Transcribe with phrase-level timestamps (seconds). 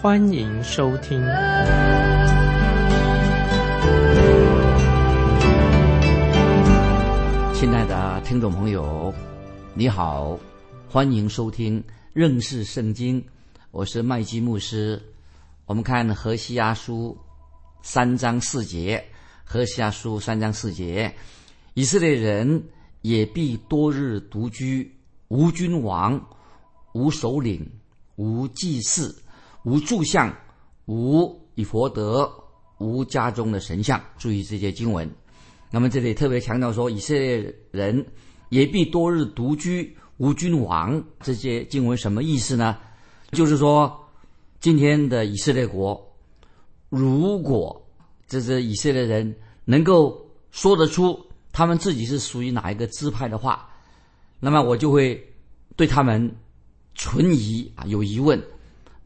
[0.00, 1.18] 欢迎收听。
[7.52, 9.12] 亲爱的听众朋友，
[9.74, 10.38] 你好，
[10.88, 11.82] 欢迎收听。
[12.12, 13.20] 认识圣经，
[13.72, 15.02] 我是麦基牧师。
[15.66, 17.18] 我们看何西阿书
[17.82, 19.04] 三章四节，
[19.42, 21.12] 何西阿书三章四节，
[21.74, 22.62] 以色列人
[23.02, 24.94] 也必多日独居，
[25.26, 26.24] 无君王，
[26.92, 27.68] 无首领，
[28.14, 29.12] 无祭祀，
[29.68, 30.34] 无柱像，
[30.86, 32.32] 无以佛德，
[32.78, 34.02] 无家中的神像。
[34.16, 35.06] 注意这些经文。
[35.70, 38.06] 那么这里特别强调说，以色列人
[38.48, 39.94] 也必多日独居。
[40.16, 42.78] 无君王这些经文什么意思呢？
[43.32, 43.94] 就是说，
[44.58, 46.02] 今天的以色列国，
[46.88, 47.86] 如果
[48.26, 53.68] 这些以色列人能够说得出他们自己是属于哪一个支派的话，
[54.40, 55.22] 那么我就会
[55.76, 56.34] 对他们
[56.94, 58.42] 存疑啊，有疑问。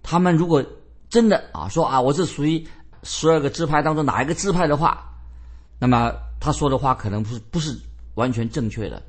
[0.02, 0.64] 他们如果
[1.08, 2.66] 真的啊说啊我是属于
[3.02, 5.02] 十二个支派当中哪一个支派的话，
[5.78, 7.78] 那么他说的话可能不是不是
[8.14, 9.02] 完全正确的。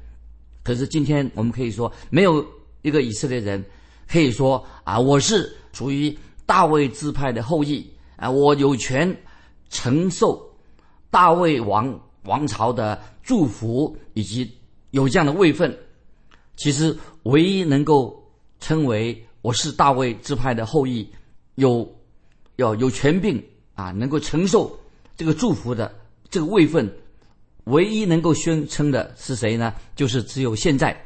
[0.64, 2.45] 可是今天我们可以说，没有
[2.83, 3.64] 一个以色列人
[4.08, 9.16] 可以说啊，我是属于大卫支派的后裔啊，我有权
[9.69, 10.41] 承受
[11.09, 14.49] 大卫王王朝的祝福，以及
[14.91, 15.77] 有这样的位分。
[16.55, 21.05] 其实，唯一能够称为我是大卫支派的后裔，
[21.55, 21.86] 有
[22.55, 23.44] 要有权柄
[23.75, 24.80] 啊，能够承受
[25.17, 25.93] 这个祝福的
[26.30, 26.89] 这个位分。
[27.65, 29.73] 唯一能够宣称的是谁呢？
[29.98, 30.98] 就是只有现在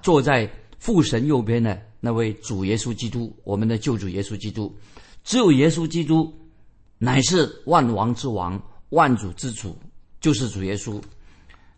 [0.00, 4.74] 坐在父神右边的那位主耶稣基督，我们的救主耶稣基督。
[5.22, 6.32] 只有耶稣基督
[6.96, 8.58] 乃是万王之王、
[8.88, 9.78] 万主之主，
[10.18, 10.98] 就是主耶稣。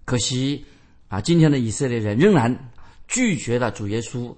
[0.04, 0.64] 可惜
[1.08, 2.70] 啊，今天的以色列人仍然
[3.08, 4.32] 拒绝了主耶稣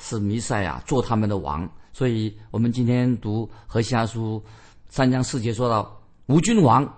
[0.00, 1.68] 是弥赛亚做他们的王。
[1.92, 4.42] 所以我们今天读何西阿书
[4.88, 6.88] 三章四节说到无君王。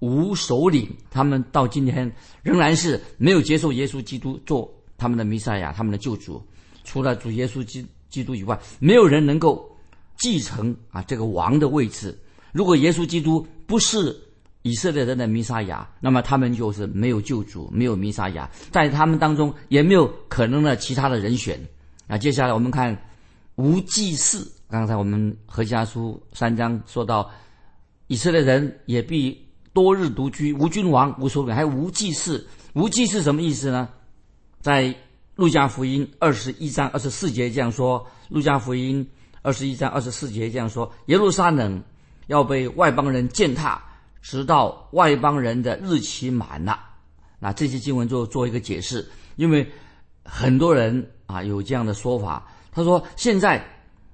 [0.00, 2.12] 无首领，他们到今天
[2.42, 6.40] 仍然是没有接受耶稣基督做他们的弥赛亚、他们的救主。
[6.84, 9.66] 除了主耶稣基基督以外，没有人能够
[10.18, 12.16] 继承啊这个王的位置。
[12.52, 14.14] 如果耶稣基督不是
[14.60, 21.58] 以色列人的弥赛亚，那么他们就是没有救主、没有弥赛亚，在他们当中也没有可能的其他的人选。
[22.06, 22.96] 那，接下来我们看
[23.56, 24.50] 无祭祀。
[24.68, 27.30] 刚才我们何家书三章说到，
[28.06, 29.44] 以色列人也必。
[29.72, 32.48] 多日独居，无君王，无首领，还无祭祀。
[32.72, 33.86] 无祭祀什么意思呢？
[34.62, 34.96] 在
[35.34, 39.06] 路加福音二十一章二十四节这样说：路加福音
[39.42, 41.82] 二十一章二十四节这样说，耶路撒冷
[42.28, 43.84] 要被外邦人践踏，
[44.22, 46.80] 直到外邦人的日期满了。
[47.38, 49.06] 那这些经文就做一个解释，
[49.36, 49.70] 因为
[50.26, 53.64] 很多人啊有这样的说法，他说现在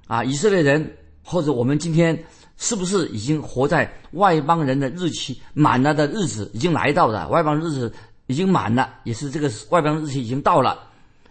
[0.06, 2.16] 啊以色列人或者我们今天。
[2.58, 7.28] 是不是已经活在外邦人的日期满了的日子已经来到了？
[7.28, 7.92] 外邦日子
[8.28, 10.78] 已经满了，也是这个外邦日期已经到了。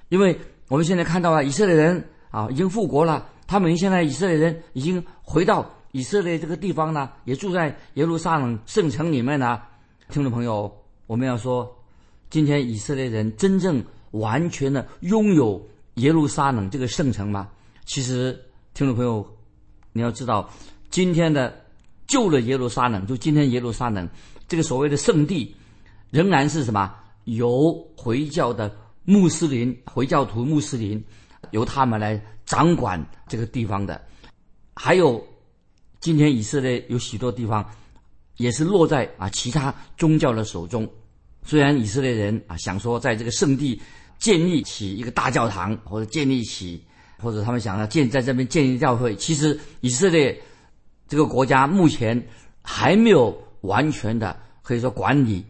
[0.09, 0.37] 因为
[0.67, 3.29] 我们现在看到了以色列人啊，已经复国了。
[3.47, 9.61] 他们现在以色列人已经回到以色列这个地方呢，也住在耶路撒冷圣城里面呢。
[10.09, 10.69] 听众朋友，
[11.07, 11.73] 我们要说，
[12.29, 13.81] 今天以色列人真正
[14.11, 17.49] 完全的拥有耶路撒冷这个圣城吗？
[17.85, 18.39] 其实，
[18.73, 19.25] 听众朋友，
[19.91, 20.49] 你要知道。
[20.89, 21.53] 今天的
[22.07, 24.07] 旧的耶路撒冷，就今天耶路撒冷
[24.47, 25.55] 这个所谓的圣地，
[26.09, 26.93] 仍然是什么？
[27.25, 31.01] 由回教的穆斯林、回教徒穆斯林，
[31.51, 34.01] 由他们来掌管这个地方的。
[34.75, 35.25] 还有，
[35.99, 37.65] 今天以色列有许多地方，
[38.37, 40.89] 也是落在啊其他宗教的手中。
[41.43, 43.81] 虽然以色列人啊想说在这个圣地
[44.21, 46.81] 建立起一个大教堂，或者建立起，
[47.19, 50.41] 或者他们想要建在这边建立教会，其实以色列。
[51.07, 52.25] 这个国家目前
[52.61, 55.45] 还没有完全的可以说管理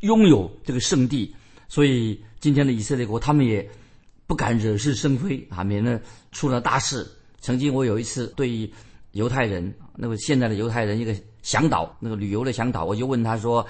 [0.00, 1.32] 拥有这个圣地，
[1.68, 3.64] 所以今天的以色列国他们也
[4.26, 7.06] 不敢惹是生非啊，免得出了大事。
[7.40, 8.68] 曾经我有一次对
[9.12, 13.64] 犹太人，那个现在的犹太人一个向导，那个旅游的向导，我就问他说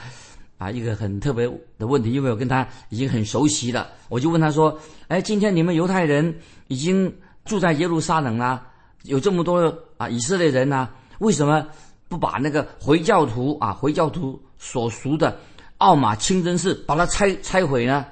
[0.64, 1.46] 啊，一个很特别
[1.78, 4.78] 的问题，因为我跟他已经很熟悉了，我就问他说，
[5.08, 6.34] 哎，今天你们犹太人
[6.68, 7.14] 已经
[7.44, 8.66] 住在耶路撒冷了，
[9.02, 10.88] 有这么多啊以色列人呢？
[11.18, 11.66] 为什么
[12.08, 15.38] 不把那个回教徒啊，回教徒所属的
[15.76, 18.06] 奥马清真寺把它拆拆毁呢？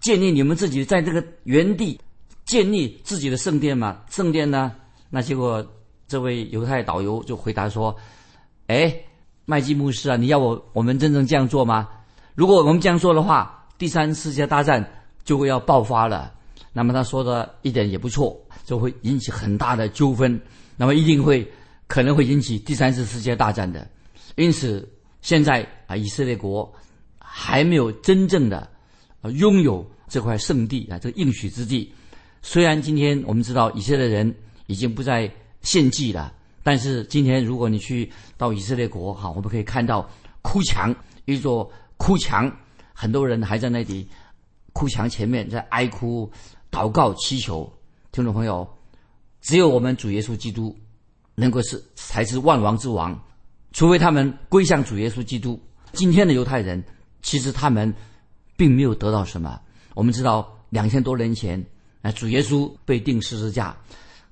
[0.00, 2.00] 建立你们自己在这个原地
[2.46, 4.00] 建立自己的圣殿嘛？
[4.08, 4.72] 圣殿呢？
[5.10, 5.62] 那结果
[6.08, 7.94] 这位犹太导游就回答说
[8.68, 8.94] ：“哎，
[9.44, 11.88] 麦基牧师啊，你要我我们真正这样做吗？
[12.34, 14.88] 如果我们这样做的话，第三世界大战
[15.24, 16.32] 就会要爆发了。
[16.72, 20.40] 那么他说的一点也不错，就会引起很大的纠纷，
[20.76, 21.46] 那么一定会
[21.86, 23.86] 可能会引起第三次世界大战的。
[24.36, 24.88] 因此，
[25.20, 26.72] 现在啊，以色列国
[27.18, 28.70] 还没有真正的
[29.34, 31.92] 拥有这块圣地啊，这个应许之地。
[32.40, 34.34] 虽然今天我们知道以色列人
[34.66, 35.30] 已经不再
[35.60, 40.08] 献祭了，但是今天如果你去到以色列国哈，我们可以看到
[40.42, 40.94] 哭墙
[41.24, 42.50] 一座哭墙，
[42.92, 44.08] 很多人还在那里
[44.72, 46.30] 哭墙前面在哀哭。
[46.70, 47.70] 祷告祈求，
[48.12, 48.66] 听众朋友，
[49.42, 50.74] 只有我们主耶稣基督
[51.34, 53.22] 能够是才是万王之王，
[53.72, 55.60] 除非他们归向主耶稣基督。
[55.92, 56.82] 今天的犹太人
[57.20, 57.94] 其实他们
[58.56, 59.60] 并没有得到什么。
[59.94, 61.62] 我们知道两千多年前，
[62.00, 63.76] 啊，主耶稣被钉十字架，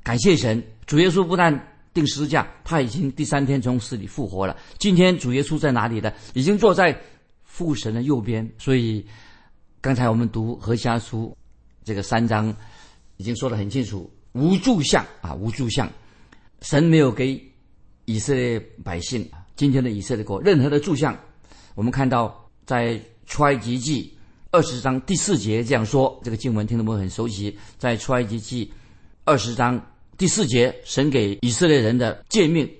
[0.02, 4.56] 感谢神，主耶稣不但钉十字架，他已经第三天从死里复活了。
[4.78, 6.12] 今天主耶稣在哪里呢？
[6.34, 6.98] 已经坐在
[7.44, 8.48] 父神的右边。
[8.58, 9.04] 所以
[9.80, 11.36] 刚才我们读何家书。
[11.82, 12.54] 这个三章
[13.16, 15.90] 已经说得很清楚，无柱像啊，无柱像，
[16.60, 17.42] 神没有给
[18.04, 21.18] 以色列百姓今天的以色列国任何的柱像。
[21.74, 24.14] 我们看到在出埃及记
[24.50, 28.70] 二十章第四节这样说，这个经文听众朋友很熟悉，在出埃及记
[29.24, 29.80] 二十章
[30.20, 32.70] 第四节，神给以色列人的诫命。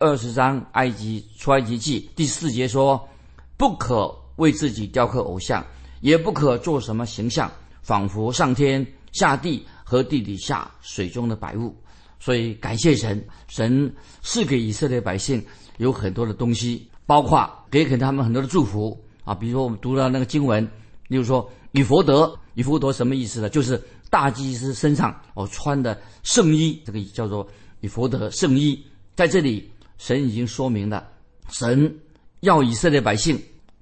[0.00, 3.08] 二十章埃及出埃及记第四节说，
[3.56, 5.64] 不可为自己雕刻偶像，
[6.00, 7.48] 也不可做什么形象。
[7.80, 11.72] 仿佛上天下地和地底下水中的百物，
[12.18, 15.40] 所以感谢神，神赐给以色列百姓
[15.76, 19.32] 有很多的东西，包括给给他们很多的祝福啊。
[19.32, 20.68] 比如说我们读到那个经文，
[21.06, 23.48] 例如说以佛德，以佛德什么意思呢？
[23.48, 23.80] 就是
[24.14, 27.44] 大祭司身上哦穿的圣衣，这个叫做
[27.80, 28.80] 以佛德圣衣。
[29.16, 29.68] 在这里，
[29.98, 31.04] 神已经说明了，
[31.50, 31.92] 神
[32.38, 33.36] 要以色列百姓，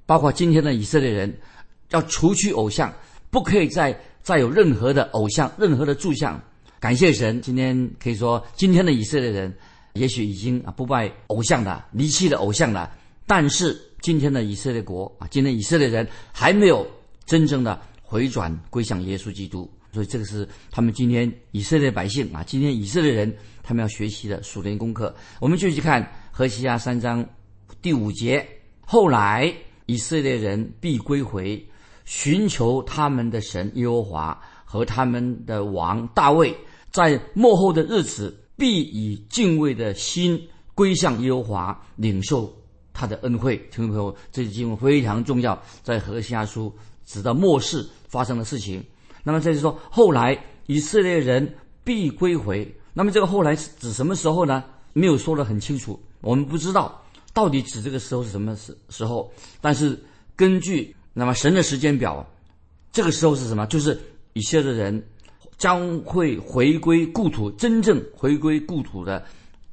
[0.07, 1.39] 包括今天的以色列人，
[1.91, 2.91] 要除去偶像。
[3.29, 6.43] 不可以再再有任何的偶像，任何的柱像。
[6.81, 9.55] 感谢神，今天可以说，今天的以色列人
[9.93, 12.91] 也许已经啊不拜偶像了，离弃了偶像了。
[13.27, 16.87] 但是今天的以色列国啊，今天以色列人还没有
[17.27, 19.71] 真正的回转归向耶稣基督。
[19.93, 25.15] 所以这个是他们今天以色列百姓啊，今天以色列人他们要学习的属灵功课。
[25.41, 27.25] 我们继续看何西阿三章
[27.81, 28.47] 第五节，
[28.87, 29.55] 后来
[29.87, 31.65] 以色列人必归回。
[32.05, 36.53] 寻求他们的神耶和华和他们的王大卫，
[36.91, 42.53] 在末后的日子必以敬畏的心归向耶和华，领受
[42.93, 43.57] 他的恩惠。
[43.71, 46.75] 听众朋友，这经文非常重要，在何西阿书
[47.07, 48.85] 直到末世发生的事情。
[49.23, 51.55] 那么这就说，后来以色列人
[51.85, 52.75] 必归回。
[52.93, 54.65] 那么这个后来是指什么时候呢？
[54.93, 57.03] 没有说得很清楚，我们不知道
[57.33, 59.33] 到底指这个时候是什么时时候。
[59.61, 59.99] 但是
[60.35, 60.95] 根据。
[61.15, 62.27] 那么神的时间表，
[62.91, 63.67] 这个时候是什么？
[63.67, 64.01] 就是
[64.33, 65.07] 以色列人
[65.59, 69.23] 将会回归故土，真正回归故土的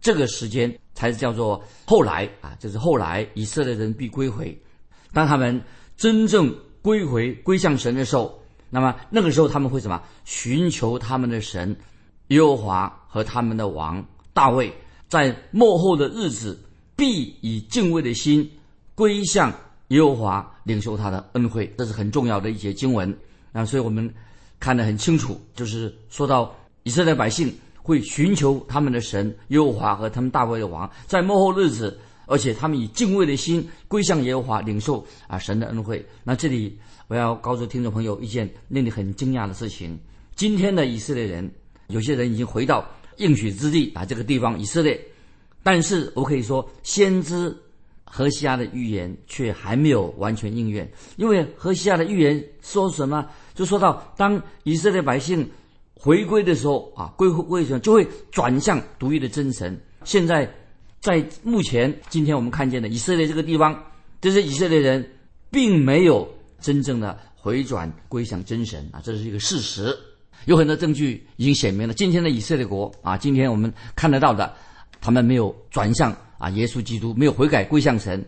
[0.02, 4.62] 这个时间，才是叫做后来啊，就是后来以色列人必归回。
[5.14, 5.62] 当他们
[5.96, 8.38] 真正归回归向神的时候，
[8.70, 10.02] 那么那个时候他们会什么？
[10.26, 11.76] 寻求他们的神
[12.28, 14.74] 耶和华和他们的王大卫，
[15.08, 16.60] 在末后的日子
[16.96, 18.50] 必以敬畏的心
[18.96, 19.54] 归向。
[19.90, 23.12] 耶和华领受他的恩惠，这是很重要的一节经文
[23.54, 23.66] 啊！
[23.66, 24.08] 所以我们
[24.60, 32.00] 看得很清楚，就是说到以色列百姓会寻求他们的神耶和华和他们大卫的王，在末后日子，
[32.30, 36.06] 而且他们以敬畏的心归向耶和华，领受啊神的恩惠。
[36.24, 40.00] 那这里我要告诉听众朋友一件令你很惊讶的事情：
[40.36, 41.52] 今天的以色列人，
[41.88, 45.00] 有些人已经回到应许之地啊这个地方以色列，
[45.64, 47.56] 但是我可以说先知。
[48.12, 53.24] 何西阿的预言却还没有完全应验，因为何西阿的预言说什么？
[53.54, 55.48] 就说到当以色列百姓
[55.94, 59.80] 回归的时候啊，归归什么就会转向独一的真神。
[60.06, 60.52] 现在
[61.02, 63.84] 在目前今天我们看见的以色列这个地方，
[64.22, 65.10] 这些以色列人
[65.50, 66.28] 并没有
[66.60, 69.98] 真正的回转归向真神啊，这是一个事实。
[70.46, 74.54] 有很多证据已经显明了，今天的以色列国啊，今天我们看得到的，
[75.02, 76.16] 他们没有转向。
[76.40, 78.24] 啊，耶稣基督没有悔改归向神。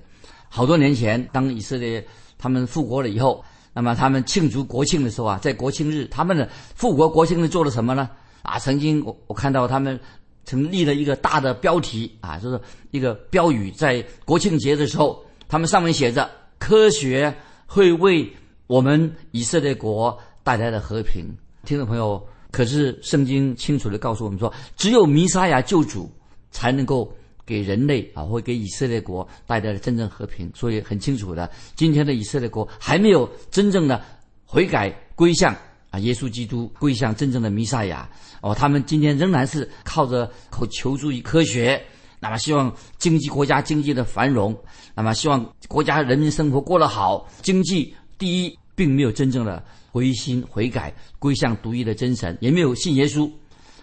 [0.49, 2.05] 好多年前，当以色列
[2.37, 8.09] 他们复国了以后，那么他们庆祝国庆的时候啊，在国庆日，他们的复国国庆日做了什么呢？
[8.41, 9.97] 啊，曾经我我看到他们
[10.45, 12.59] 成立了一个大的标题啊，就是
[12.91, 17.33] 一个标语，在国庆节的时候，他们上面写着“科学
[17.65, 18.27] 会为
[18.67, 21.25] 我们以色列国带来的和平”。
[21.63, 22.21] 听众朋友，
[22.51, 26.09] 可是圣经清楚的告诉我们说，只有弥撒亚救主
[26.49, 27.13] 才能够
[27.45, 30.51] 给人类啊，会给以色列国带来的真正和平。
[30.55, 34.03] 所以很清楚的，今天的以色列国还没有真正的
[34.43, 35.55] 悔改归向。
[35.91, 38.09] 啊，耶稣基督归向真正的弥赛亚
[38.41, 41.79] 哦，他们今天仍然是靠着求求助于科学，
[42.21, 44.57] 那么希望经济国家经济的繁荣，
[44.95, 53.29] 那么希望国家人民生活过得好，经济第一，并没有真正的回心悔改归向独一的真神，也没有信耶稣。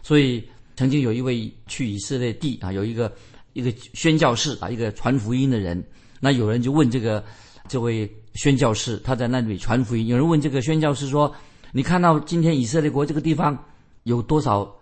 [0.02, 0.42] 所以
[0.76, 3.12] 曾经有一位去以色列地啊，有一个
[3.52, 5.84] 一个宣教士啊，一个传福音的人，
[6.20, 7.22] 那有人就问这个
[7.68, 11.30] 这位宣教士，他在那里传福音，有人问这个宣教士说。
[11.72, 13.64] 你看到今天以色列国这个地方
[14.04, 14.74] 有多少？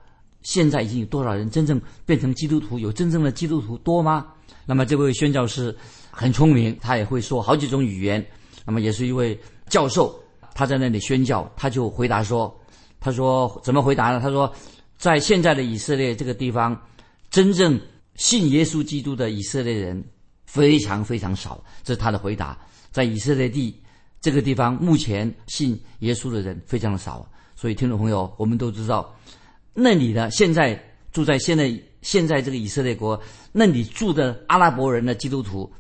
[0.43, 2.79] 现在已经有多少人真正变成基督徒？
[2.79, 4.29] 有真正的基督徒多吗？
[4.65, 5.77] 那么这位宣教师
[6.13, 8.25] 很聪明，他也会说好几种语言。
[8.65, 9.37] 那么也是一位
[9.69, 10.17] 教授，
[10.55, 12.57] 他在那里宣教，他就回答说
[13.01, 14.21] ：“他说怎么回答呢？
[14.21, 14.53] 他说，
[14.97, 16.81] 在现在的以色列这个地方，
[17.29, 17.81] 真正
[18.15, 20.05] 信耶稣基督的以色列人
[20.45, 21.61] 非常非常少。
[21.83, 22.57] 这是他的回答，
[22.93, 23.75] 在以色列地。”
[24.21, 29.15] 这个地方目前信耶稣的人非常的少，所以听众朋友，我们都知道，
[29.73, 30.83] 那里的现在
[31.13, 33.21] 住在现在现在这个以色列国，
[33.53, 35.71] 那里住的阿拉伯人的基督徒，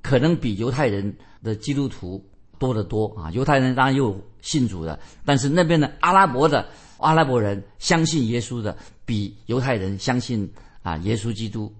[0.00, 2.24] 可能比犹太人的基督徒
[2.58, 3.30] 多得多啊！
[3.32, 6.66] 犹太人当然有信主的，但是那边的阿拉伯的
[6.98, 10.50] 阿拉伯人相信耶稣的，比犹太人相信
[10.82, 11.70] 啊耶稣基督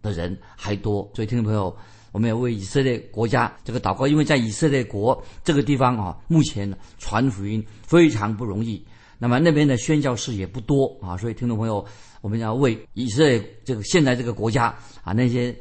[0.00, 1.10] 的人还多。
[1.14, 1.76] 所以听众朋友。
[2.16, 8.82] 我们要为以色列国家这个祷告，因为在以色列国这个地方啊，目前传福音非常不容易。
[9.18, 11.84] 那么那边的宣教士也不多啊，所以听众朋友，
[12.22, 15.54] 我们要为以色列这个现在这个国家啊，那些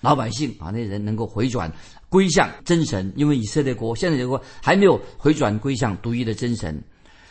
[0.00, 1.72] 老百姓啊，那些人能够回转
[2.08, 6.76] 归向真神，因为以色列国现在这个还没有回转归向独一的真神。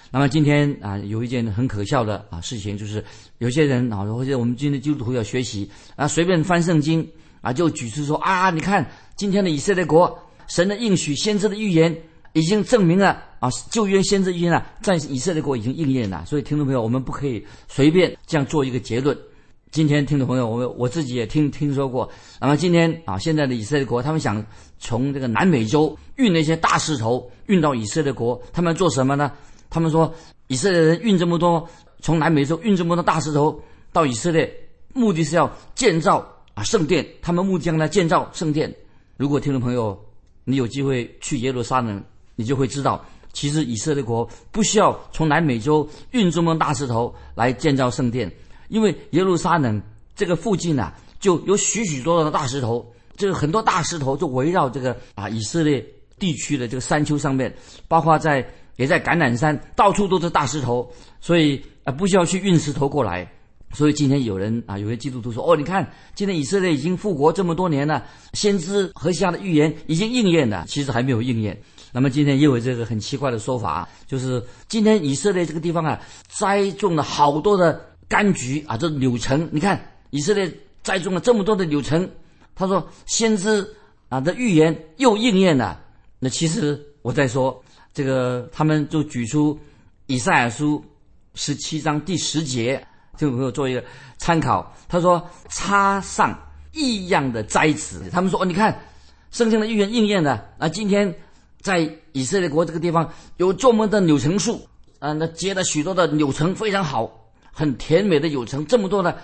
[0.10, 3.04] 那么今天啊，有一件很可笑的啊事情，就是
[3.40, 7.06] 有些人啊，或者我们今天基督徒要学习啊，随便翻圣经。
[7.44, 11.94] 啊，就举出说啊，你看今天的以色列国，神的应许、先知的预言
[12.32, 16.24] 已经证明了啊，旧约先知预言啊，在以色列国已经应验了。
[16.26, 19.16] 所以听众朋友，我们不可以随便这样做一个结论。
[19.72, 22.10] 今天听众朋友，我我自己也听听说过。
[22.40, 24.44] 那么今天啊，现在的以色列国，他们想
[24.80, 29.30] 从这个南美洲运那些大石头运到以色列国，他们做什么呢？
[29.70, 30.14] 他们说
[30.48, 31.68] 以色列人运这么多
[32.00, 34.50] 从南美洲运这么多大石头到以色列，
[34.94, 36.26] 目的是要建造。
[36.54, 38.74] 啊，圣殿，他们木匠来建造圣殿。
[39.18, 40.00] 如果听众朋友
[40.44, 42.04] 你有机会去耶路撒冷，
[42.36, 48.32] 你就会知道，其实以色列国不需要从南美洲运这么大石头来建造圣殿，
[48.70, 49.82] 因为耶路撒冷
[50.16, 55.84] 这个附近啊，就有许许多多的大石头，这个很多大石头就围绕这个啊以色列
[56.20, 57.52] 地区的这个山丘上面，
[57.88, 60.88] 包括在也在橄榄山，到处都是大石头，
[61.20, 63.28] 所以啊不需要去运石头过来。
[63.74, 70.64] 所以今天有人啊，有些基督徒说：“哦，你看，今天以色列已经复国这么多年了，先知和下的预言已经应验了。
[70.68, 71.60] 其实还没有应验。
[71.92, 79.50] 那么今天又有这个很奇怪的说法，就是今天以色列这个地方啊，栽种了好多的柑橘啊，这柳橙。
[79.52, 80.52] 你看以色列
[80.84, 82.08] 栽种了这么多的柳橙，
[82.54, 83.68] 他说先知
[84.10, 85.82] 啊的预言又应验了。
[86.20, 89.60] 那其实我在说这个，他们就举出
[90.06, 90.84] 以赛亚书
[91.34, 93.84] 十七章第十节。”就朋友做一个
[94.18, 96.38] 参考，他说插上
[96.72, 98.82] 异样的摘词，他们说哦，你看
[99.32, 100.68] 圣经的预言应验了啊！
[100.68, 101.14] 今天
[101.62, 104.68] 在以色列国这个地方有这么多的柳橙树
[104.98, 109.16] 啊，那结了许多的柳橙，非常好，很甜美的柳橙，这么多的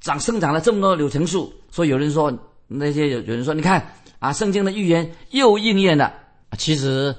[0.00, 2.32] 长生长了这么多柳橙树，所以有人说
[2.68, 6.14] 那些有有人说，你看啊，圣经的预言又应验了。
[6.56, 7.14] 其实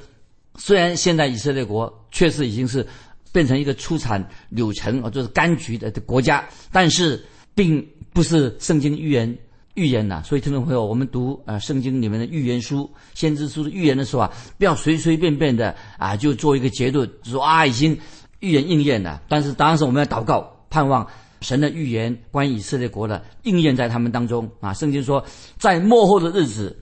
[0.55, 2.87] 虽然现在以色列国确实已经是。
[3.33, 7.21] 变成一个出产柳橙啊，就是柑橘的国家，但是
[7.55, 9.37] 并不是圣经预言
[9.73, 10.21] 预言呐。
[10.23, 17.97] 所以听众朋友，我们读啊圣经里面的预言书、先知书的预言的时候啊，不要随随便便的啊就做一个结论，说啊已经
[18.39, 19.19] 预言应验了。
[19.27, 21.07] 但是当然是我们要祷告，盼望
[21.41, 24.71] 神的预言关于以色列国的应验在他们当中啊。
[24.75, 25.25] 圣经说，
[25.57, 26.77] 在末后的日子，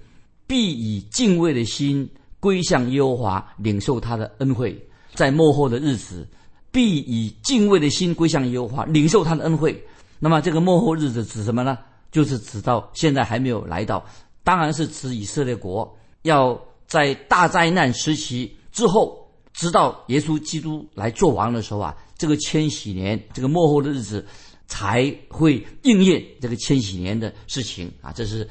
[0.46, 2.10] 必以敬畏的心
[2.42, 4.78] 归向耶和华，领受他的恩惠。
[5.14, 6.28] 在末后的日子。
[6.72, 9.84] 必以敬畏的心归向耶和华，领受他的恩惠。
[10.20, 11.78] 那么这个幕后日子指什么呢？
[12.12, 14.06] 就是指到现在还没有来到，
[14.44, 24.26] 当然是指以色列国要在大灾难时期之后，直到耶稣基督来做王的时候啊，这个千禧年，这个幕后的日子，
[24.68, 28.12] 才会应验这个千禧年的事情啊！
[28.14, 28.48] 这是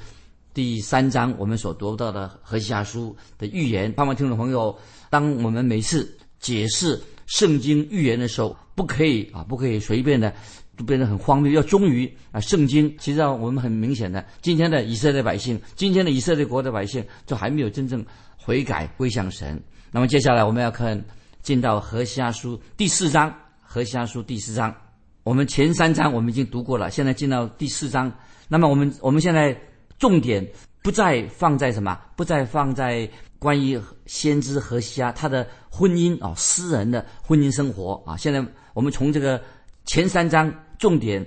[0.52, 3.92] 第三章我们所读到的何西阿书的预言。
[3.92, 4.76] 盼望听众朋友，
[5.08, 6.10] 当我们每次
[6.40, 7.00] 解释
[7.30, 10.34] 圣经预言的时候，不可以啊，不可以随便的，
[10.76, 11.52] 就变得很荒谬。
[11.52, 12.92] 要忠于啊，圣经。
[12.98, 18.04] 其实我们很明显的，今天的以色列百姓，今天的以色列国的百姓，就还没有真正
[18.36, 19.62] 悔改归向神。
[19.92, 21.00] 那么接下来我们要看
[21.40, 23.32] 进到何西阿书第四章，
[23.62, 24.74] 何西阿书第四章。
[25.22, 28.12] 我们前三章我们已经读过了，现在进到第四章。
[28.48, 29.56] 那么我们我们现在
[30.00, 30.44] 重点
[30.82, 31.96] 不再放在什么？
[32.16, 33.08] 不再放在
[33.40, 38.16] 关于先知何西阿他的婚姻啊，私人的婚姻生活啊。
[38.16, 38.40] 现在
[38.72, 39.42] 我们从这个
[39.84, 41.26] 前三章重点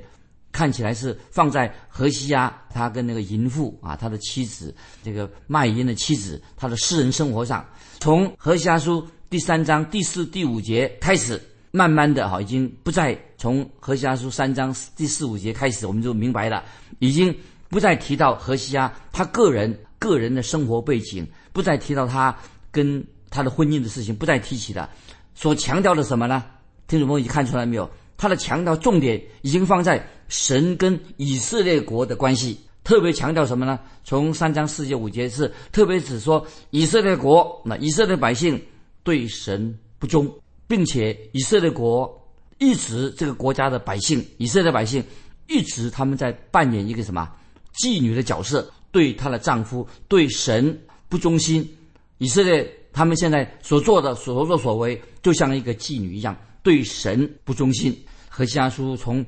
[0.54, 7.66] 看起来是放在何西阿他跟那个淫妇啊，他的妻子这个卖淫的妻子，他的私人生活上。
[8.00, 11.42] 从何西阿书第三章第四、第五节开始。
[11.76, 16.64] 慢慢的哈，已经不再从何西阿书三章第四五节开始，我们就明白了，
[17.00, 17.36] 已经
[17.68, 22.36] 不再提到何西阿他个人个人的生活背景，不再提到他
[22.70, 24.90] 跟他的婚姻的事情，不再提起的。
[25.34, 26.44] 所强调的什么呢？
[26.88, 27.90] 听众朋友已经看出来没有？
[28.18, 33.80] 他的强调重点已经放在神跟以色列国的关系，特别强调什么呢？
[34.04, 38.62] 从三章四节五节是特别指说以色列国，那以色列百姓
[39.04, 40.30] 对神不忠。
[40.66, 42.10] 并且以色列国
[42.58, 45.04] 一直这个国家的百姓，以色列百姓
[45.48, 47.30] 一直他们在扮演一个什么
[47.76, 50.76] 妓女的角色，对她的丈夫对神
[51.14, 51.78] 不忠心。
[52.18, 57.96] 以色列他们现在所做的所作所为，就像一个妓女一样，对神不忠心。
[58.28, 59.24] 何西阿书从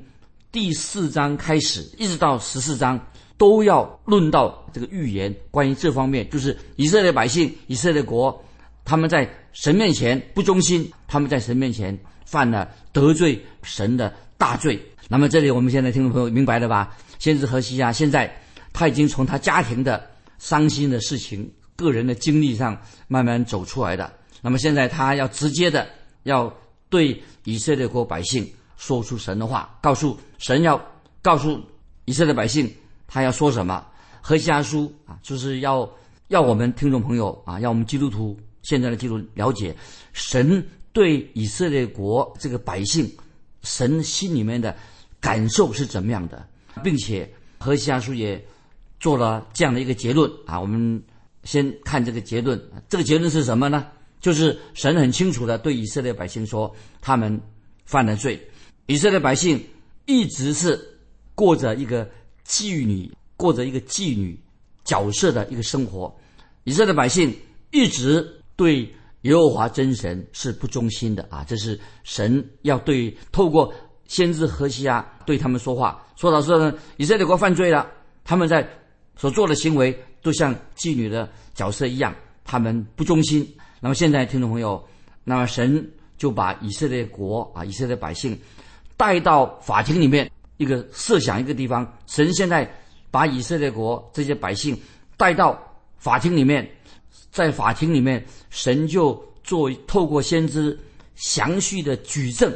[0.50, 2.98] 第四章开始，一直到十四章，
[3.38, 8.36] 都要论到这个预言，关于这方面，就是以色列百姓、以色列国。
[8.84, 14.76] 他们在神面前不忠心，他们在神面前犯了得罪神的大罪。
[15.08, 16.96] 那么这里我们现在听众朋友明白了吧？
[17.20, 20.04] 先知何西亚现在他已经从他家庭的
[20.38, 24.12] 伤心的事情、个人的经历上慢慢走出来的。
[24.42, 25.86] 那么现在他要直接的
[26.24, 26.52] 要
[26.88, 30.80] 对以色列国百姓说出神的话，告诉神要
[31.22, 31.60] 告诉
[32.06, 32.68] 以色列百姓
[33.06, 33.86] 他要说什么。
[34.20, 35.88] 何西阿书啊，就是要
[36.28, 38.36] 要我们听众朋友啊，要我们基督徒。
[38.62, 39.72] 现在的记录了解，
[40.12, 43.08] 神对以色列国这个百姓，
[43.62, 44.74] 神心里面的
[45.20, 46.44] 感受是怎么样的，
[46.82, 48.44] 并且何西阿书也
[48.98, 50.58] 做了这样的一个结论啊。
[50.58, 51.00] 我们
[51.46, 53.86] 先看这个结论，这个结论是什么呢？
[54.20, 57.40] 就是神很清楚的对以色列百姓说，他们
[57.86, 58.38] 犯了罪。
[58.84, 59.64] 以色列百姓
[60.04, 60.78] 一直是
[61.34, 62.06] 过着一个
[62.46, 64.38] 妓女，过着一个妓女
[64.84, 66.14] 角色的一个生活。
[66.64, 67.34] 以色列百姓
[67.70, 68.32] 一直。
[68.58, 71.44] 对耶和华真神是不忠心的啊！
[71.46, 73.70] 这是神要对透过
[74.06, 77.86] 先知何西阿对他们说话，说到说呢，以色列国犯罪了，
[78.24, 78.66] 他们在
[79.14, 83.46] 所做的行为都像妓女的角色一样，他们不忠心。
[83.80, 84.82] 那么现在听众朋友，
[85.24, 88.38] 那么神就把以色列国啊，以色列百姓
[88.96, 92.70] 带到法庭里面，一个设想一个地方，神现在
[93.10, 94.78] 把以色列国这些百姓
[95.16, 95.58] 带到
[95.98, 96.68] 法庭里面。
[97.30, 100.78] 在法庭里面，神就做透过先知
[101.16, 102.50] 详细的举证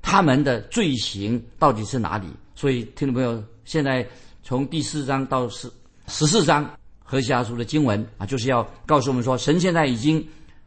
[0.00, 2.28] 他们的罪行到底是哪里。
[2.54, 4.06] 所以，听众朋友，现在
[4.44, 5.68] 从第四章到十
[6.06, 6.70] 十四章
[7.10, 10.24] 何西阿书的经文啊，就是要告诉我们说，神现在已经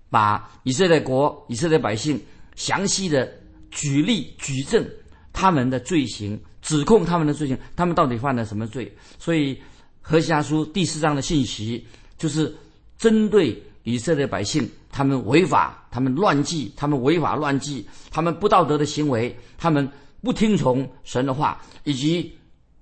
[0.10, 2.20] 把以色列国、以色列百姓
[2.56, 3.32] 详细的
[3.72, 4.86] 举例举证
[5.32, 8.94] 他们的罪行，指控他们的罪行，他们到底犯了什么罪。
[9.18, 9.58] 所以，
[10.02, 12.54] 何西阿书第四章的信息就是。
[12.96, 19.86] 针对以色列百姓，他们违法，他们乱纪，他们违法乱纪，他们不道德的行为，他们
[20.22, 22.34] 不听从神的话，以及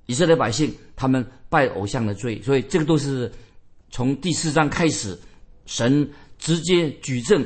[0.06, 3.32] 以色列百姓他们拜偶像的罪，所以这个都是
[3.92, 5.20] 从第四章开始，
[5.66, 7.46] 神直接举证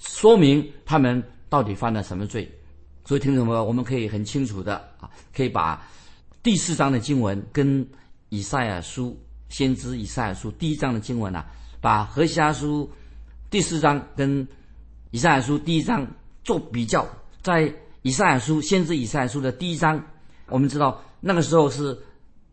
[0.00, 2.50] 说明他们到底犯了什么罪。
[3.04, 3.62] 所以听众朋友？
[3.62, 5.86] 我们可以很清楚的啊，可以把
[6.42, 7.86] 第四章的经文跟
[8.30, 9.14] 以赛亚书
[9.50, 11.46] 先知以赛亚书第一章的经文啊。
[11.82, 12.90] 把何西阿书
[13.50, 14.48] 第四章跟
[15.10, 16.06] 以赛亚书第一章
[16.42, 17.06] 做比较，
[17.42, 17.70] 在
[18.00, 20.02] 以赛亚书先知以赛亚书的第一章，
[20.48, 21.98] 我们知道那个时候是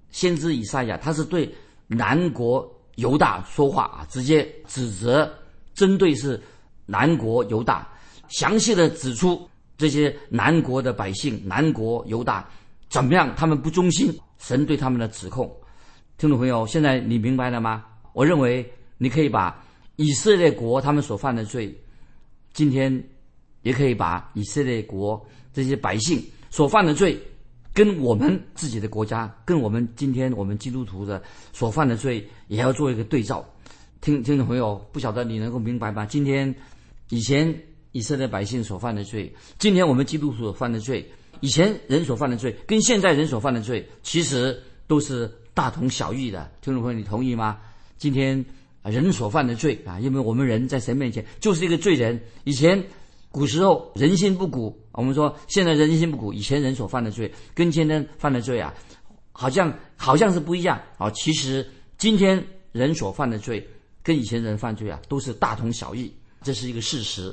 [0.10, 1.56] 先知以赛亚，他是对
[1.88, 5.32] 南国犹大说话啊，直接指责、
[5.74, 6.42] 针对是
[6.86, 7.88] 南国犹大，
[8.28, 12.50] 详细的指出这些南国的百姓、南国犹大
[12.90, 15.50] 怎么样，他们不忠心，神对他们的指控。
[16.18, 17.86] 听众朋友，现在你明白了吗？
[18.14, 18.70] 我认为。
[19.04, 19.60] 你可以把
[19.96, 21.76] 以色列国他们所犯的罪，
[22.54, 23.04] 今天
[23.64, 25.20] 也可以把以色列国
[25.52, 27.20] 这些百姓所犯的罪
[27.74, 31.22] 跟我们自己的国家，跟我们今天我们基督徒的
[31.54, 33.46] 所犯的罪，也要做一个对照。
[34.02, 36.06] 听听众朋友，不晓得你能够明白吗？
[36.06, 36.54] 今天
[37.10, 37.54] 以前
[37.92, 46.52] 以色列百姓所犯的罪，今天我们基督徒所犯的罪，以前人所犯的罪，跟现在人所犯的罪，其实都是大同小异的。
[46.62, 47.60] 听众朋友，你同意吗？
[47.98, 48.44] 今天
[48.84, 52.20] 人所犯的罪啊，因为我们人在神面前就是一个罪人。
[52.44, 52.84] 以前
[53.30, 58.74] 古时候人心不古，我们说现在人心不古，以前人所犯的罪跟今天犯的罪啊，
[59.32, 61.10] 好像好像是不一样啊。
[61.12, 63.68] 其实今天人所犯的罪。
[64.04, 67.32] 跟以前人犯罪啊，都是大同小异，这是一个事实。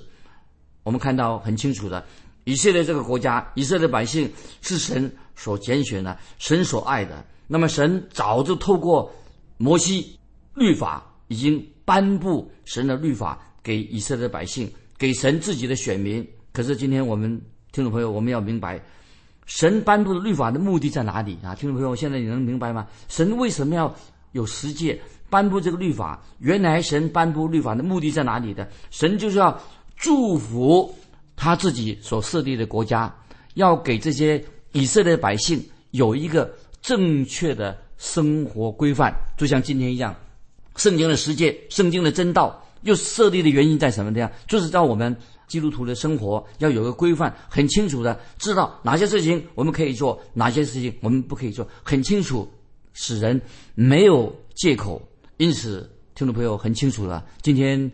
[0.82, 2.06] 我们看到很清楚的，
[2.44, 7.24] 以色列这个国家，以色列百姓是神所拣选的，神所爱的。
[7.46, 9.10] 那么神早就透过
[9.56, 10.18] 摩西
[10.52, 16.22] 律法，已经颁布神的律法给以色列百姓，给神自己的选民。
[16.58, 17.40] 可是今天我们
[17.70, 18.82] 听众朋友，我们要明白，
[19.46, 21.54] 神颁布的律法的目的在哪里啊？
[21.54, 22.84] 听众朋友，现在你能明白吗？
[23.06, 23.94] 神为什么要
[24.32, 25.00] 有十诫？
[25.30, 28.68] 颁布这个律法，原来神颁布律法的目的在哪里的？
[28.90, 29.56] 神就是要
[29.96, 30.92] 祝福
[31.36, 33.14] 他自己所设立的国家，
[33.54, 40.12] 要给这些以色列百姓有一个正确的生活规范，就像今天一样。
[40.74, 44.28] 圣经的世界，圣经的真道，又设立的原因在什么地方？
[44.48, 45.16] 就是让我们
[45.48, 52.48] 基督徒的生活要有个规范，很清楚的知道哪些事情我们可以做，哪些事情我们不可以做，很清楚，
[52.92, 53.40] 使人
[53.74, 55.02] 没有借口。
[55.38, 57.24] 因此，听众朋友很清楚了。
[57.42, 57.90] 今天，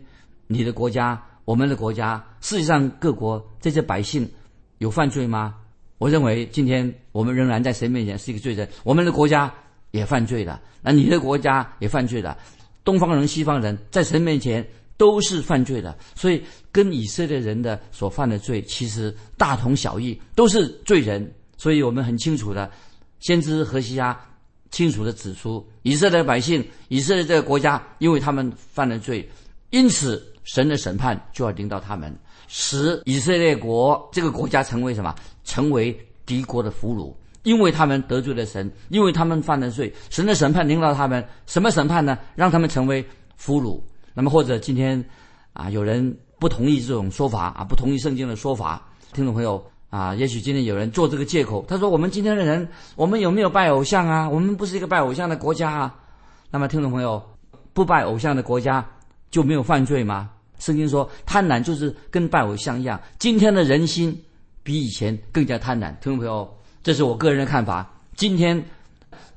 [0.47, 4.29] 你的国家、我们的国家，世界上各国这些百姓
[4.79, 5.55] 有犯罪吗？
[5.97, 8.67] 我认为，今天我们仍然在神面前是一个罪人。
[8.83, 9.53] 我们的国家
[9.91, 12.37] 也犯罪了，那你的国家也犯罪了。
[12.83, 21.33] 东方人、西方人在神面前都是犯罪的，所以跟以色列人的所犯的罪其实大同小异，都是罪人。
[21.57, 22.69] 所以我们很清楚的，
[23.19, 24.17] 先知何西阿。
[24.71, 29.25] 清楚地指出，以色列百姓、以色列这个国家，因为他们犯了罪，
[29.69, 32.13] 因此神的审判就要临到他们，
[32.49, 35.15] 使以色列国这个国家成为什么？
[35.45, 41.25] 成为敌国的俘虏，因为他们得罪了神，因为他们犯了罪，神的审判临到他们。
[41.45, 42.17] 什么审判呢？
[42.35, 43.05] 让他们成为
[43.37, 43.81] 俘虏。
[44.15, 45.05] 那么，或者今天
[45.53, 48.81] 啊，有人不同意这种说法啊，不同意圣经的说法，
[49.13, 49.63] 听众朋友。
[49.91, 54.27] 啊，也许今天有人做这个借口，他说：“我们今天的人，我们有没有拜偶像啊？
[54.27, 55.95] 我们不是一个拜偶像的国家啊。”
[56.51, 57.21] 那么，听众朋友，
[57.71, 58.85] 不拜偶像的国家
[59.31, 60.29] 就没有犯罪吗？
[60.59, 62.99] 圣经说，贪婪就是跟拜偶像一样。
[63.19, 64.21] 今天的人心
[64.63, 65.91] 比以前更加贪婪。
[66.01, 67.89] 听众朋友，这是我个人的看法。
[68.17, 68.61] 今天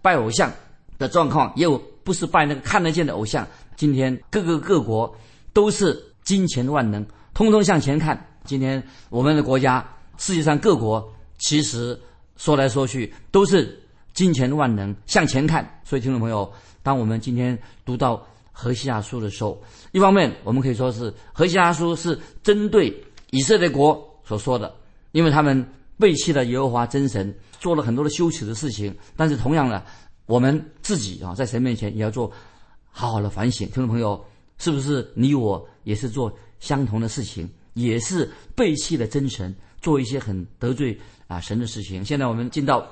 [0.03, 0.51] 拜偶像
[0.99, 3.47] 的状况，也有不是拜那个看得见的偶像。
[3.79, 5.17] 今天各个各国
[5.53, 8.27] 都是金钱万能，通通向前看。
[8.45, 9.89] 今天我们的国家。
[10.21, 11.97] 世界上各国其实
[12.37, 13.81] 说来说去都是
[14.13, 15.81] 金钱万能，向前看。
[15.85, 19.63] 所以，听众朋友，当我们今天读到何西阿书的时候，
[19.93, 22.93] 一方面我们可以说是何西阿书是针对
[23.31, 24.75] 以色列国所说的，
[25.13, 25.65] 因为他们
[26.01, 28.93] 背弃了耶和华真神，做了很多的羞耻的事情。
[29.15, 29.81] 但是，同样的，
[30.27, 32.29] 我们自己啊，在神面前也要做
[32.91, 33.67] 好好的反省。
[33.69, 34.25] 听众朋友，
[34.59, 39.55] 是不是你我也是做相同的事情，也是背弃了真神？
[39.81, 40.99] 做一些很得罪
[41.29, 42.05] 啊神的事情。
[42.05, 42.85] 现在我们进到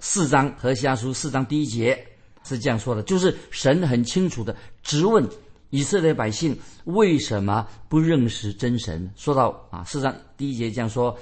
[0.00, 2.04] 四章和西阿书四章第一节
[2.42, 5.24] 是这样说的，就是神很清楚的质问
[5.70, 9.08] 以色列百姓为什么不认识真神。
[9.14, 11.16] 说到啊四章第一节这样说：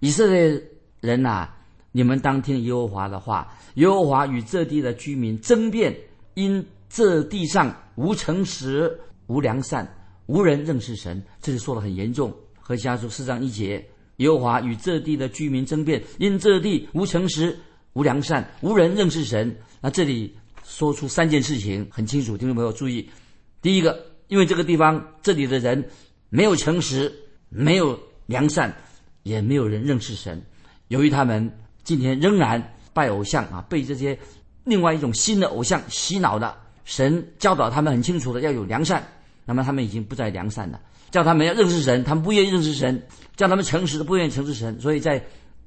[0.00, 0.60] 以色列
[1.00, 1.48] 人呐，
[1.92, 3.56] 你们当听耶和华的话。
[3.74, 5.94] 耶和华与这地的居民争辩，
[6.34, 9.86] 因这地上无诚实、无良善，
[10.26, 11.22] 无人认识神。
[11.40, 12.34] 这是说的很严重。
[12.60, 13.86] 和西阿书四章一节。
[14.16, 17.54] 耶和华与这地的居民争辩，因这地无诚实、
[17.92, 19.54] 无良善、无人认识神。
[19.82, 23.10] 那这里说出三件事情很清楚，听众朋友注意：
[23.60, 25.86] 第一个，因为这个地方这里的人
[26.30, 27.14] 没有诚实、
[27.50, 28.74] 没有良善，
[29.22, 30.42] 也没有人认识神。
[30.88, 34.18] 由于他们今天仍然拜偶像啊，被这些
[34.64, 36.56] 另外一种新的偶像洗脑了。
[36.86, 39.04] 神教导他们很清楚的要有良善，
[39.44, 40.80] 那么他们已经不再良善了。
[41.10, 42.96] 叫他们要认识神，他们不愿意认识神；
[43.34, 44.80] 叫他们诚实的，不愿意诚实神。
[44.80, 45.24] 所以在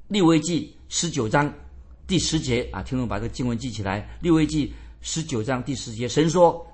[0.07, 1.53] 利未记十九章
[2.07, 4.09] 第十节啊，听众把这个经文记起来。
[4.21, 6.65] 利未记十九章第十节，神说：“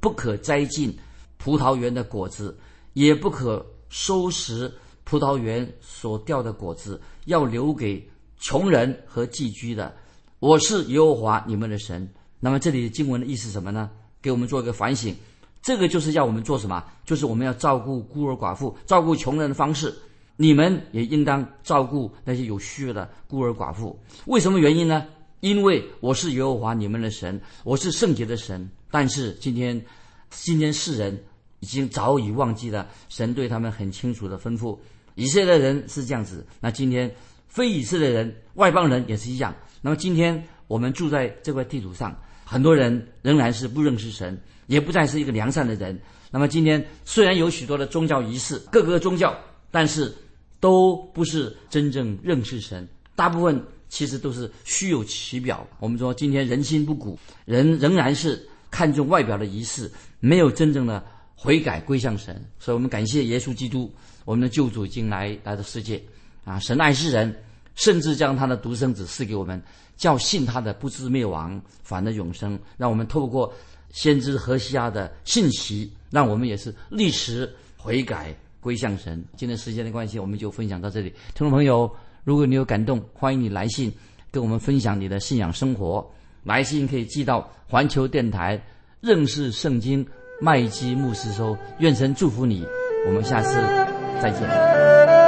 [0.00, 0.94] 不可摘尽
[1.38, 2.56] 葡萄园的果子，
[2.92, 4.70] 也不可收拾
[5.04, 8.06] 葡萄园所掉的果子，要留给
[8.38, 9.94] 穷人和寄居的。
[10.40, 12.06] 我是耶和华你们的神。”
[12.44, 13.90] 那么这里经文的意思什么呢？
[14.20, 15.16] 给我们做一个反省。
[15.62, 16.84] 这个就是要我们做什么？
[17.02, 19.94] 就是我们要照顾孤儿寡妇、照顾穷人的方式。
[20.36, 23.98] 你们也应当照顾那些有需要的孤儿寡妇。
[24.26, 25.06] 为什么原因呢？
[25.40, 28.68] 因为我是耶和华你们的神，我是圣洁的神。
[28.90, 29.82] 但是今天，
[30.28, 31.18] 今天世人
[31.60, 34.78] 已经早已忘记了神对他们很清楚的吩咐。
[35.14, 37.10] 以色列人是这样子，那今天
[37.48, 39.54] 非以色列人、外邦人也是一样。
[39.80, 45.98] 那么今天我们住在这块地图上，很多人仍然是不认识神，也不再是一个良善的人。
[46.30, 49.36] 那么今天虽然有许多的宗教仪式，各个宗教，
[49.70, 50.14] 但是
[50.60, 55.66] 都不是真正认识神，大部分其实都是虚有其表。
[55.78, 61.04] 我们说今天人心不古，人仍然是看重外表的仪式，没有真正的
[61.36, 62.44] 悔改归向神。
[62.58, 63.92] 所以我们感谢耶稣基督，
[64.24, 66.02] 我们的救主已经来来到世界
[66.44, 66.58] 啊！
[66.58, 67.34] 神爱世人，
[67.76, 69.62] 甚至将他的独生子赐给我们，
[69.96, 72.58] 叫信他的不知灭亡，反得永生。
[72.76, 73.52] 让我们透过
[73.90, 75.92] 先知何西阿的信息。
[76.10, 79.20] 让我们也是立时悔改归向神。
[79.36, 81.10] 今天时间的关系，我们就分享到这里。
[81.34, 81.90] 听众朋友，
[82.22, 83.92] 如果你有感动，欢迎你来信
[84.30, 86.08] 跟我们分享你的信仰生活。
[86.44, 88.62] 来信可以寄到环球电台
[89.00, 90.06] 认识圣经
[90.40, 91.58] 麦基牧师收。
[91.80, 92.64] 愿神祝福你，
[93.08, 93.54] 我们下次
[94.22, 95.23] 再见。